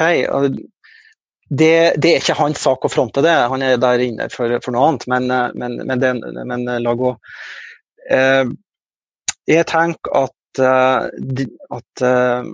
[1.49, 4.75] det, det er ikke hans sak å fronte det, han er der inne for, for
[4.75, 5.27] noe annet, men,
[5.59, 6.13] men, men, det,
[6.49, 7.12] men eh, la gå.
[8.09, 8.45] Eh,
[9.51, 12.52] jeg tenker at, at eh,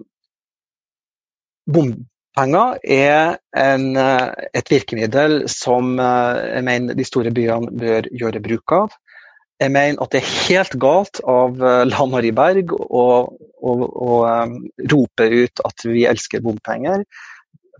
[1.69, 8.43] bompenger er en, eh, et virkemiddel som eh, jeg mener de store byene bør gjøre
[8.43, 8.97] bruk av.
[9.59, 13.73] Jeg mener at det er helt galt av eh, Lan-Marie Berg å, å,
[14.05, 14.53] å eh,
[14.93, 17.03] rope ut at vi elsker bompenger.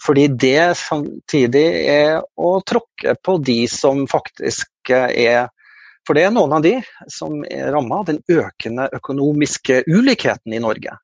[0.04, 5.48] Fordi det samtidig er å tråkke på de som faktisk eh, er
[6.10, 6.72] For det er noen av de
[7.14, 10.96] som er ramma av den økende økonomiske ulikheten i Norge.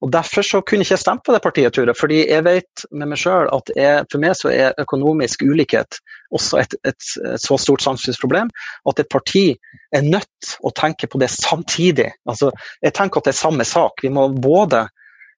[0.00, 1.92] Og Derfor så kunne jeg ikke stemme på det partiet, Ture.
[1.92, 5.98] fordi jeg vet med meg sjøl at jeg, for meg så er økonomisk ulikhet
[6.32, 8.48] også et, et, et så stort samfunnsproblem
[8.88, 9.44] at et parti
[9.92, 12.08] er nødt å tenke på det samtidig.
[12.24, 12.48] Altså,
[12.80, 14.00] jeg tenker at det er samme sak.
[14.06, 14.86] Vi må både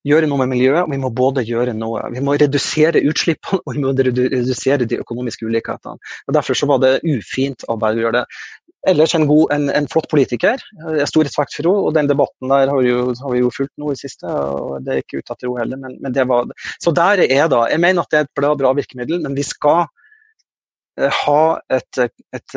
[0.06, 3.76] gjøre noe med miljøet, og vi må både gjøre noe Vi må redusere utslippene og
[3.76, 6.00] vi må redusere de økonomiske ulikhetene.
[6.26, 8.40] Og Derfor så var det ufint av Berg å gjøre det.
[8.88, 10.60] Ellers en, god, en, en flott politiker.
[10.72, 13.52] Jeg har stor respekt for henne, og den debatten der har, jo, har vi jo
[13.52, 14.24] fulgt nå i siste.
[14.24, 16.48] og Det er ikke ute etter henne heller, men, men det var
[16.80, 17.66] Så der er jeg, da.
[17.68, 19.84] Jeg mener at det er et bra, bra virkemiddel, men vi skal
[20.96, 21.42] eh, ha
[21.76, 22.56] et, et, et,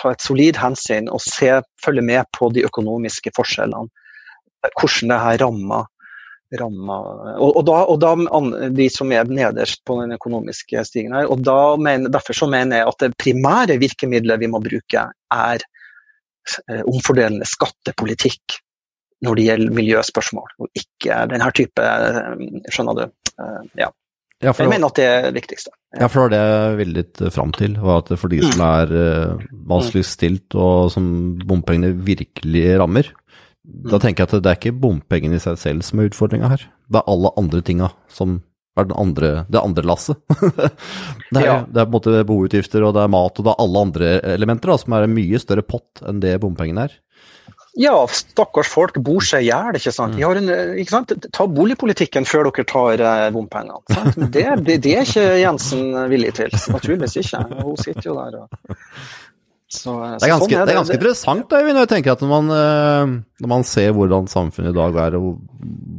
[0.00, 1.52] ta et solid hensyn og se,
[1.84, 3.86] følge med på de økonomiske forskjellene.
[4.74, 5.86] Hvordan det her rammer
[6.54, 11.12] rammer og, og, da, og da an- de som er nederst på den økonomiske stigen
[11.16, 11.26] her.
[11.26, 11.42] og
[11.82, 15.58] mener, Derfor så mener jeg at det primære virkemidlet vi må bruke, er
[16.70, 18.60] eh, omfordelende skattepolitikk
[19.26, 22.34] når det gjelder miljøspørsmål, og ikke denne type eh,
[22.70, 23.06] Skjønner du?
[23.40, 23.90] Eh, Ja.
[24.44, 25.70] Ja, for, Jeg mener at det er det viktigste.
[25.98, 27.76] ja, for det var det jeg ville litt fram til.
[27.80, 31.06] var at For de som er vanskelig vanskeligst stilt, og som
[31.40, 33.08] bompengene virkelig rammer,
[33.66, 36.66] da tenker jeg at det er ikke bompengene i seg selv som er utfordringa her.
[36.90, 38.38] Det er alle andre tinga som
[38.76, 40.18] er den andre, det andre lasset.
[41.32, 41.56] det, er, Ja.
[41.64, 44.10] det er på en måte boutgifter, og det er mat, og det er alle andre
[44.36, 46.96] elementer da, som er en mye større pott enn det bompengene er.
[47.76, 50.14] Ja, stakkars folk bor seg i hjel, ikke sant.
[50.20, 50.46] Har en,
[50.80, 51.10] ikke sant?
[51.36, 53.82] Ta boligpolitikken før dere tar eh, bompengene.
[53.92, 54.16] sant?
[54.16, 56.54] Men Det, det, det er ikke Jensen villig til.
[56.72, 57.42] Naturligvis ikke.
[57.60, 58.76] Hun sitter jo der og
[59.76, 62.12] så, eh, Det er ganske, sånn det er ganske Det- interessant da, når jeg tenker
[62.12, 65.40] at når man, eh, når man ser hvordan samfunnet i dag er, og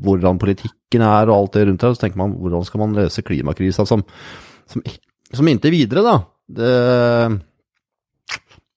[0.03, 3.23] hvordan politikken er og alt det rundt her, så tenker man hvordan skal man løse
[3.23, 4.03] klimakrisa som,
[4.67, 4.81] som,
[5.33, 6.17] som inntil videre, da.
[6.47, 7.41] Det,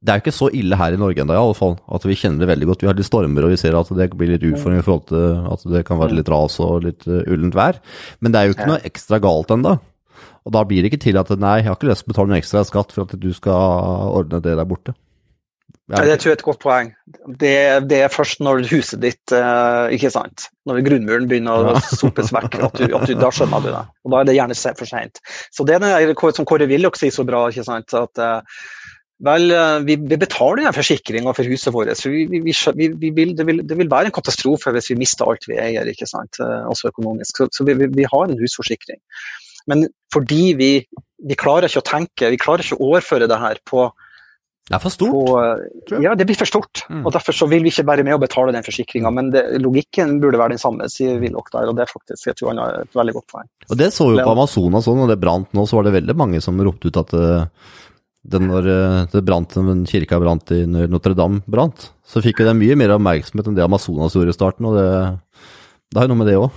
[0.00, 1.76] det er jo ikke så ille her i Norge ennå, fall.
[1.92, 2.80] At vi kjenner det veldig godt.
[2.80, 5.52] Vi har litt stormer, og vi ser at det blir litt utfordringer i forhold til
[5.52, 7.78] at det kan være litt ras og litt eh, ullent vær.
[8.24, 9.76] Men det er jo ikke noe ekstra galt ennå.
[10.46, 12.32] Og da blir det ikke til at nei, jeg har ikke lyst til å betale
[12.32, 14.96] noe ekstra skatt for at du skal ordne det der borte.
[15.90, 16.90] Ja, det tror jeg er et godt poeng.
[17.40, 17.54] Det,
[17.90, 20.46] det er først når huset ditt eh, ikke sant?
[20.68, 23.82] Når grunnmuren begynner å sopes vekk, at du, at du, da skjønner du det.
[24.06, 25.18] Og da er det gjerne for sent.
[25.50, 27.96] Så det er det som Kåre Willoch sier så bra, ikke sant?
[27.98, 28.60] at eh,
[29.20, 31.90] Vel, eh, vi, vi betaler forsikringa for huset vårt.
[31.98, 35.28] så vi, vi, vi vil, det, vil, det, vil, være en katastrofe hvis vi mister
[35.28, 36.38] alt vi eier, ikke sant?
[36.40, 37.42] Også økonomisk.
[37.42, 39.02] Så, så vi, har en husforsikring.
[39.70, 43.60] Men fordi vi, vi, klarer ikke å tenke, vi klarer ikke å overføre det her
[43.68, 43.90] på
[44.70, 45.10] det er for stort?
[45.10, 46.84] På, eh, ja, det blir for stort.
[46.86, 47.00] Mm.
[47.02, 49.10] og Derfor så vil vi ikke være med å betale den forsikringa.
[49.10, 51.66] Men det, logikken burde være den samme, sier Willoch der.
[51.66, 53.48] og Det er faktisk jeg tror han har et veldig godt poeng.
[53.66, 56.16] Og Det så jo på Amazonas òg, når det brant nå, så var det veldig
[56.22, 57.16] mange som ropte ut at
[58.20, 62.76] det når eh, det brant, den kirka brant i Notre-Dame brant, så fikk det mye
[62.76, 64.90] mer oppmerksomhet enn det Amazonas gjorde i starten, og det,
[65.88, 66.50] det har jo noe med det òg.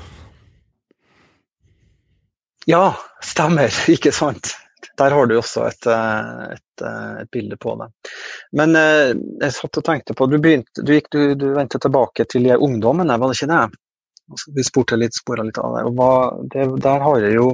[2.69, 3.73] Ja, stemmer.
[3.95, 4.55] Ikke sant.
[4.99, 7.87] Der har du også et, eh, et, eh, et bilde på det.
[8.59, 12.51] Men jeg satt og tenkte på Du, begynte, du, gikk, du, du vendte tilbake til
[12.53, 13.63] ungdommene, var det ikke det?
[14.31, 15.85] Altså, vi spurte litt, spora litt av det.
[15.89, 16.11] og hva,
[16.53, 17.51] det, Der har jeg jo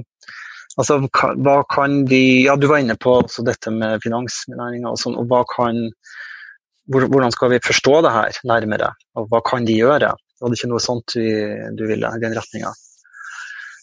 [0.79, 0.99] Altså,
[1.43, 5.17] hva kan de Ja, du var inne på dette med finansnæringa og sånn.
[5.19, 5.89] og hva kan
[6.89, 10.07] Hvordan skal vi forstå det her nærmere, og hva kan de gjøre?
[10.41, 11.21] Var det ikke noe sånt du,
[11.77, 12.71] du ville i den retninga?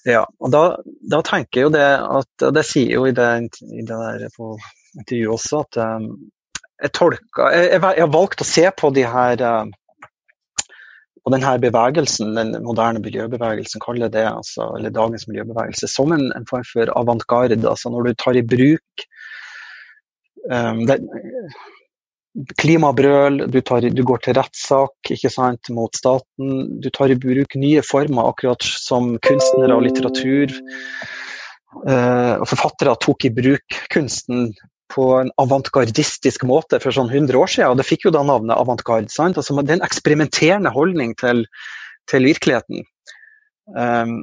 [0.07, 0.63] Ja, og da,
[1.11, 3.31] da, tenker jeg jo det at Det sier jo i det,
[3.67, 4.53] i det der på
[4.97, 6.07] intervjuet også at um,
[6.83, 9.73] jeg tolka jeg, jeg, jeg, har valgt å se på de her um,
[11.27, 16.47] og denne bevegelsen, den moderne miljøbevegelsen, kaller det, altså, eller dagens miljøbevegelse, som en, en
[16.47, 17.59] form for avantgarde.
[17.67, 19.07] Altså når du tar i bruk
[20.47, 20.85] um,
[22.61, 25.13] klimabrøl, du, tar, du, går til rettssak
[25.75, 26.81] mot staten.
[26.83, 30.53] Du tar i bruk nye former, akkurat som kunstnere og litteratur.
[31.77, 34.51] Uh, og forfattere tok i bruk kunsten
[34.93, 37.73] på en avantgardistisk måte for sånn 100 år siden.
[37.73, 39.11] Og det fikk jo da navnet avantgarde.
[39.11, 41.45] Altså, det er en eksperimenterende holdning til,
[42.11, 42.87] til virkeligheten.
[43.75, 44.23] Um,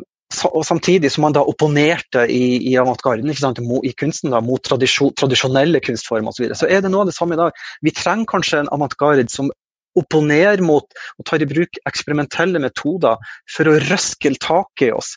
[0.49, 6.33] og samtidig som man da opponerte i, i avantgarden, i kunsten da, mot tradisjonelle kunstformer
[6.33, 6.47] osv.
[6.51, 7.59] Så, så er det noe av det samme i dag.
[7.85, 9.51] Vi trenger kanskje en avantgarde som
[9.99, 10.85] opponerer mot
[11.19, 15.13] og tar i bruk eksperimentelle metoder for å røske taket i oss.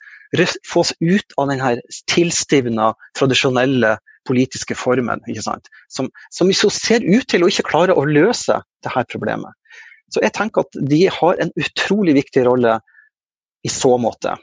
[0.68, 1.76] Få oss ut av denne
[2.12, 5.22] tilstivna, tradisjonelle politiske formen,
[5.88, 9.54] som, som så ser ut til å ikke klare å løse dette problemet.
[10.12, 12.76] Så jeg tenker at de har en utrolig viktig rolle
[13.66, 14.36] i så måte.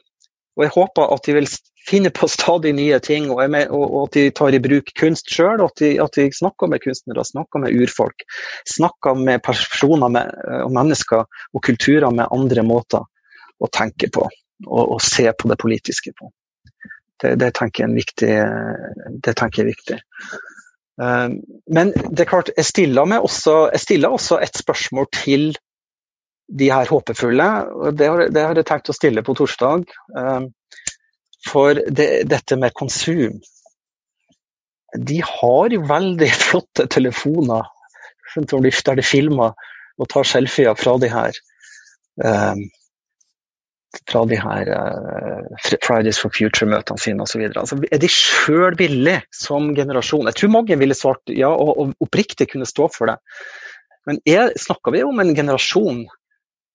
[0.58, 1.48] Og jeg håper at de vil
[1.88, 5.32] finne på stadig nye ting, og, med, og, og at de tar i bruk kunst
[5.34, 5.63] sjøl.
[5.66, 8.26] At, at, de snakker med kunstnere, snakker med urfolk.
[8.70, 10.32] Snakker med personer med,
[10.63, 13.04] og mennesker og kulturer med andre måter
[13.63, 14.28] å tenke på
[14.68, 16.32] og, og se på det politiske på.
[17.22, 18.34] Det, det, tenker, jeg viktig,
[19.24, 20.00] det tenker jeg er viktig.
[21.02, 21.30] Eh,
[21.76, 25.54] men det er klart, jeg stiller, også, jeg stiller også et spørsmål til
[26.47, 27.47] de her håpefulle.
[27.91, 29.88] Det har, det har jeg tenkt å stille på torsdag.
[30.17, 30.41] Eh,
[31.47, 33.41] for det, dette med konsum
[34.95, 37.69] De har jo veldig flotte telefoner
[38.34, 39.51] der de filmer
[40.01, 41.36] og tar selfier fra de her
[42.23, 42.63] eh,
[44.10, 45.43] fra de her uh,
[45.86, 47.43] Fridays for Future-møtene sine osv.
[47.51, 50.25] Altså, er de sjøl villige som generasjon?
[50.32, 53.19] Jeg tror mange ville svart ja, og, og oppriktig kunne stå for det.
[54.10, 56.03] Men er, snakker vi om en generasjon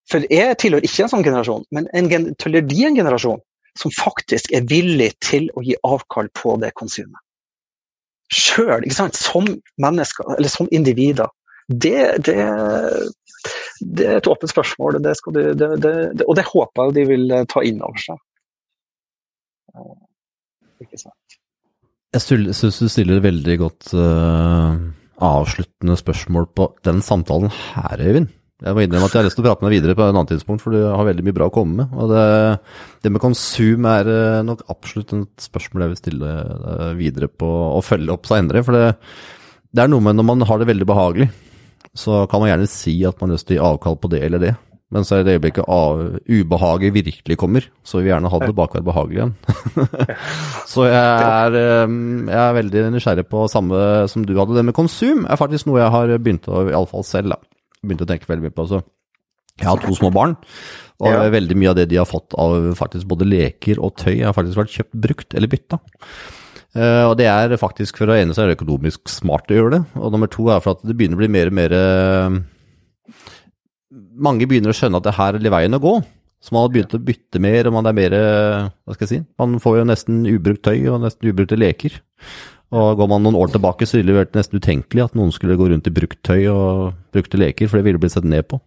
[0.08, 2.08] For jeg tilhører ikke en sånn generasjon, men en,
[2.40, 3.40] tilhører de en generasjon
[3.78, 7.20] som faktisk er villig til å gi avkall på det konsumet?
[8.32, 9.46] Sjøl, som
[9.80, 11.30] mennesker, eller som individer.
[11.68, 12.36] Det, det,
[13.80, 15.42] det er et åpent spørsmål, det du,
[16.24, 18.20] og det håper jeg de vil eh, ta inn over seg.
[19.76, 19.94] Eh,
[20.84, 21.38] ikke sant.
[22.16, 22.24] Jeg
[22.56, 24.80] syns du stiller veldig godt uh,
[25.20, 28.32] avsluttende spørsmål på den samtalen her, Øyvind.
[28.58, 30.16] Jeg må innrømme at jeg har lyst til å prate med deg videre på en
[30.16, 31.92] annen tidspunkt, for du har veldig mye bra å komme med.
[31.94, 32.22] Og det,
[33.06, 34.08] det med konsum er
[34.46, 36.32] nok absolutt et spørsmål jeg vil stille
[36.98, 38.64] videre på og følge opp seinere.
[38.66, 38.88] For det,
[39.70, 41.28] det, er noe med når man har det veldig behagelig,
[41.94, 44.24] så kan man gjerne si at man har lyst til å gi avkall på det
[44.26, 44.56] eller det.
[44.88, 48.48] Men så er det øyeblikket av, ubehaget virkelig kommer, så vil vi gjerne ha det
[48.48, 49.34] tilbake behagelig igjen.
[50.72, 51.98] så jeg er, ehm,
[52.30, 54.56] jeg er, veldig nysgjerrig på samme som du hadde.
[54.56, 57.38] Det med konsum er faktisk noe jeg har begynt å, iallfall selv, da,
[57.82, 58.66] begynt å tenke veldig mye på.
[58.70, 58.82] Så
[59.58, 60.36] jeg har to små barn,
[61.02, 61.22] og ja.
[61.34, 64.60] veldig mye av det de har fått av faktisk både leker og tøy, har faktisk
[64.60, 65.80] vært kjøpt brukt eller bytta.
[66.76, 69.72] Uh, og det er faktisk for å ene seg er det økonomisk smart å gjøre
[69.78, 69.80] det.
[69.98, 72.38] Og nummer to er for at det begynner å bli mer og mer uh,
[74.28, 75.94] Mange begynner å skjønne at det her er veien å gå.
[76.44, 79.18] Så man har begynt å bytte mer, og man er mer Hva skal jeg si
[79.40, 81.96] Man får jo nesten ubrukt tøy og nesten ubrukte leker.
[82.76, 85.56] Og går man noen år tilbake, så ville det vært nesten utenkelig at noen skulle
[85.56, 88.60] gå rundt i brukt tøy og brukte leker, for det ville blitt sett ned på.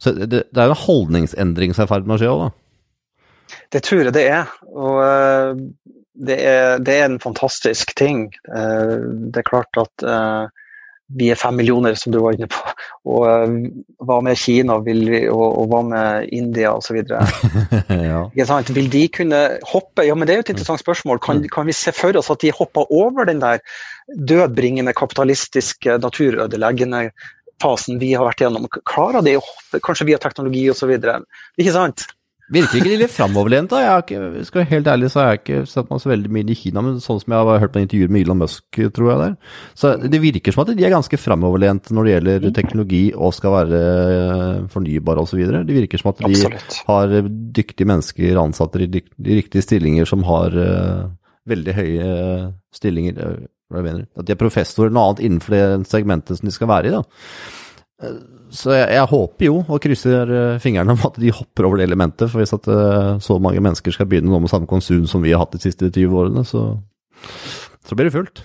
[0.00, 2.50] Så det, det er en holdningsendring som er i ferd med å skje òg, da.
[3.74, 4.52] Det tror jeg det er.
[4.70, 5.64] Og uh
[6.20, 8.28] det er, det er, en fantastisk ting.
[8.56, 8.96] Eh,
[9.32, 10.59] det er klart at eh,
[11.16, 12.60] vi er fem millioner, som du var inne på.
[13.10, 13.54] Og uh,
[14.06, 17.00] hva med Kina vil vi, og, og hva med India osv.
[18.10, 18.22] ja.
[18.70, 19.40] Vil de kunne
[19.72, 21.22] hoppe Ja, men det er jo et interessant spørsmål.
[21.24, 23.62] Kan, kan vi se for oss at de hopper over den der
[24.14, 27.08] dødbringende, kapitalistiske, naturødeleggende
[27.60, 28.70] fasen vi har vært igjennom?
[28.88, 30.94] Klarer de å hoppe, kanskje via teknologi osv.?
[31.60, 32.06] Ikke sant?
[32.50, 33.80] Virker ikke de litt framoverlent, da?
[33.84, 36.32] Jeg har ikke, skal være helt ærlig, så har jeg ikke sett meg så veldig
[36.34, 39.10] mye i Kina, men sånn som jeg har hørt på intervjuer med Elon Musk, tror
[39.12, 39.36] jeg der.
[39.78, 42.54] Så det virker som at de er ganske framoverlente når det gjelder mm.
[42.56, 43.84] teknologi og skal være
[44.74, 45.44] fornybare osv.
[45.46, 46.80] Det virker som at de Absolutt.
[46.90, 47.16] har
[47.60, 51.06] dyktige mennesker ansatte i de riktige stillinger som har uh,
[51.50, 52.10] veldig høye
[52.74, 53.46] stillinger.
[53.70, 54.06] Hva jeg mener.
[54.18, 56.94] At de er professorer noe annet innenfor det segmentet som de skal være i.
[56.98, 57.04] da.
[58.50, 61.86] Så jeg, jeg, håper jo, og krysser eh, fingrene om at de hopper over det
[61.86, 62.26] elementet.
[62.32, 65.34] For hvis at uh, så mange mennesker skal begynne nå med samme konsum som vi
[65.34, 66.64] har hatt de siste 20 årene, så,
[67.86, 68.42] så blir det fullt.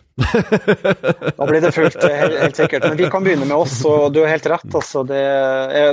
[1.40, 2.86] da blir det fullt, helt, helt, sikkert.
[2.86, 4.68] Men vi kan begynne med oss, og du har helt rett.
[4.70, 5.24] Altså, det,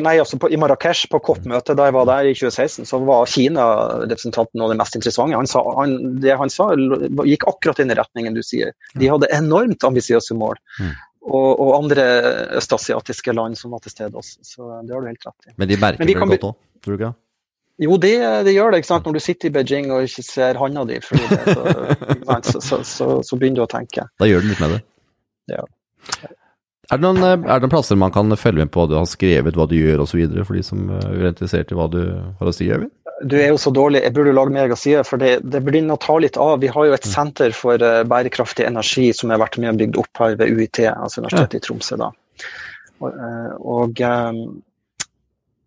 [0.04, 3.30] nei, altså på, I Marrakech, på COP-møtet da jeg var der i 2016, så var
[3.32, 5.38] Kina-representanten av det mest interessante.
[5.40, 8.76] Han sa, han, det han sa, gikk akkurat inn i retningen du sier.
[9.00, 10.60] De hadde enormt ambisiøse mål.
[10.82, 12.04] Mm og, og, andre
[12.58, 14.40] østasiatiske land som var til stede også.
[14.42, 15.54] Så det har du helt rett i.
[15.56, 17.12] Men de merker det godt òg, tror du ikke?
[17.82, 18.12] Jo, det,
[18.46, 18.82] det, gjør det.
[18.82, 19.06] ikke sant?
[19.08, 23.62] Når du sitter i Beijing og ikke ser handa di, så, så, så, så, begynner
[23.62, 24.04] du å tenke.
[24.20, 24.80] Da gjør du litt med det?
[25.54, 25.64] Ja.
[26.92, 29.08] Er det, noen, er det noen plasser man kan følge med på hva du har
[29.08, 32.54] skrevet, hva du gjør osv., for de som er interessert i hva du har å
[32.54, 32.92] si, Øyvind?
[33.22, 36.02] Du er jo så dårlig, jeg burde lage mer si, for det, det begynner å
[36.02, 36.56] ta litt av.
[36.62, 37.12] Vi har jo et mm.
[37.12, 40.82] senter for uh, bærekraftig energi som har vært med og bygd opp her ved UiT,
[40.90, 41.62] altså Universitetet ja.
[41.62, 41.98] i Tromsø.
[42.02, 42.10] da.
[43.02, 44.42] Og, uh, og um,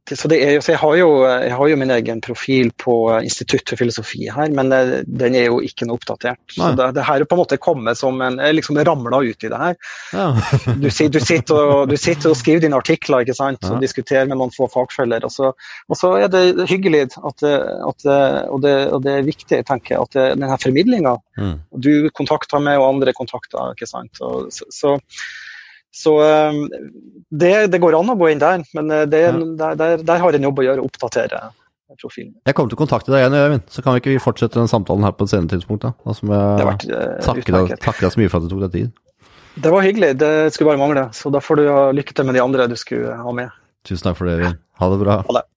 [0.06, 3.80] så, er, så jeg, har jo, jeg, har jo, min egen profil på Institutt for
[3.80, 6.42] filosofi her, men eh, den er jo ikke noe oppdatert.
[6.54, 6.60] Nei.
[6.60, 9.48] Så det, det, her er på en måte kommet som en Jeg liksom ramla ut
[9.48, 9.80] i det her.
[10.14, 10.28] Ja.
[10.84, 13.66] du, du, sitter og, du, sitter og, skriver dine artikler ikke sant?
[13.66, 13.82] og ja.
[13.82, 15.26] diskuterer med noen få fagfeller.
[15.26, 15.54] Og så,
[15.90, 17.48] og så er det hyggelig, at, at,
[17.82, 17.98] og,
[18.62, 21.56] det, og, det, er viktig, tenker jeg, at denne formidlinga mm.
[21.82, 23.74] Du kontakter meg, og andre kontakter.
[23.74, 24.22] ikke sant?
[24.22, 24.98] Så, så
[25.96, 26.66] så ehm,
[27.30, 29.36] det, det, går an å gå inn der, men eh, det, ja.
[29.62, 31.48] der, der, der, har en jobb å gjøre, å oppdatere
[32.02, 32.34] profilen.
[32.44, 35.06] Jeg kommer til å kontakte deg igjen, Øyvind, så kan vi ikke fortsette den samtalen
[35.08, 35.86] her på et senere tidspunkt.
[35.86, 38.52] Da, da som jeg vært, uh, takker, deg, takker deg så mye for at du
[38.52, 38.94] tok deg tid.
[39.64, 41.06] Det var hyggelig, det skulle bare mangle.
[41.16, 43.54] Så da får du ha lykke til med de andre du skulle ha med.
[43.88, 44.60] Tusen takk for det, Øyvind.
[44.82, 45.20] Ha det bra.
[45.30, 45.46] Ha det.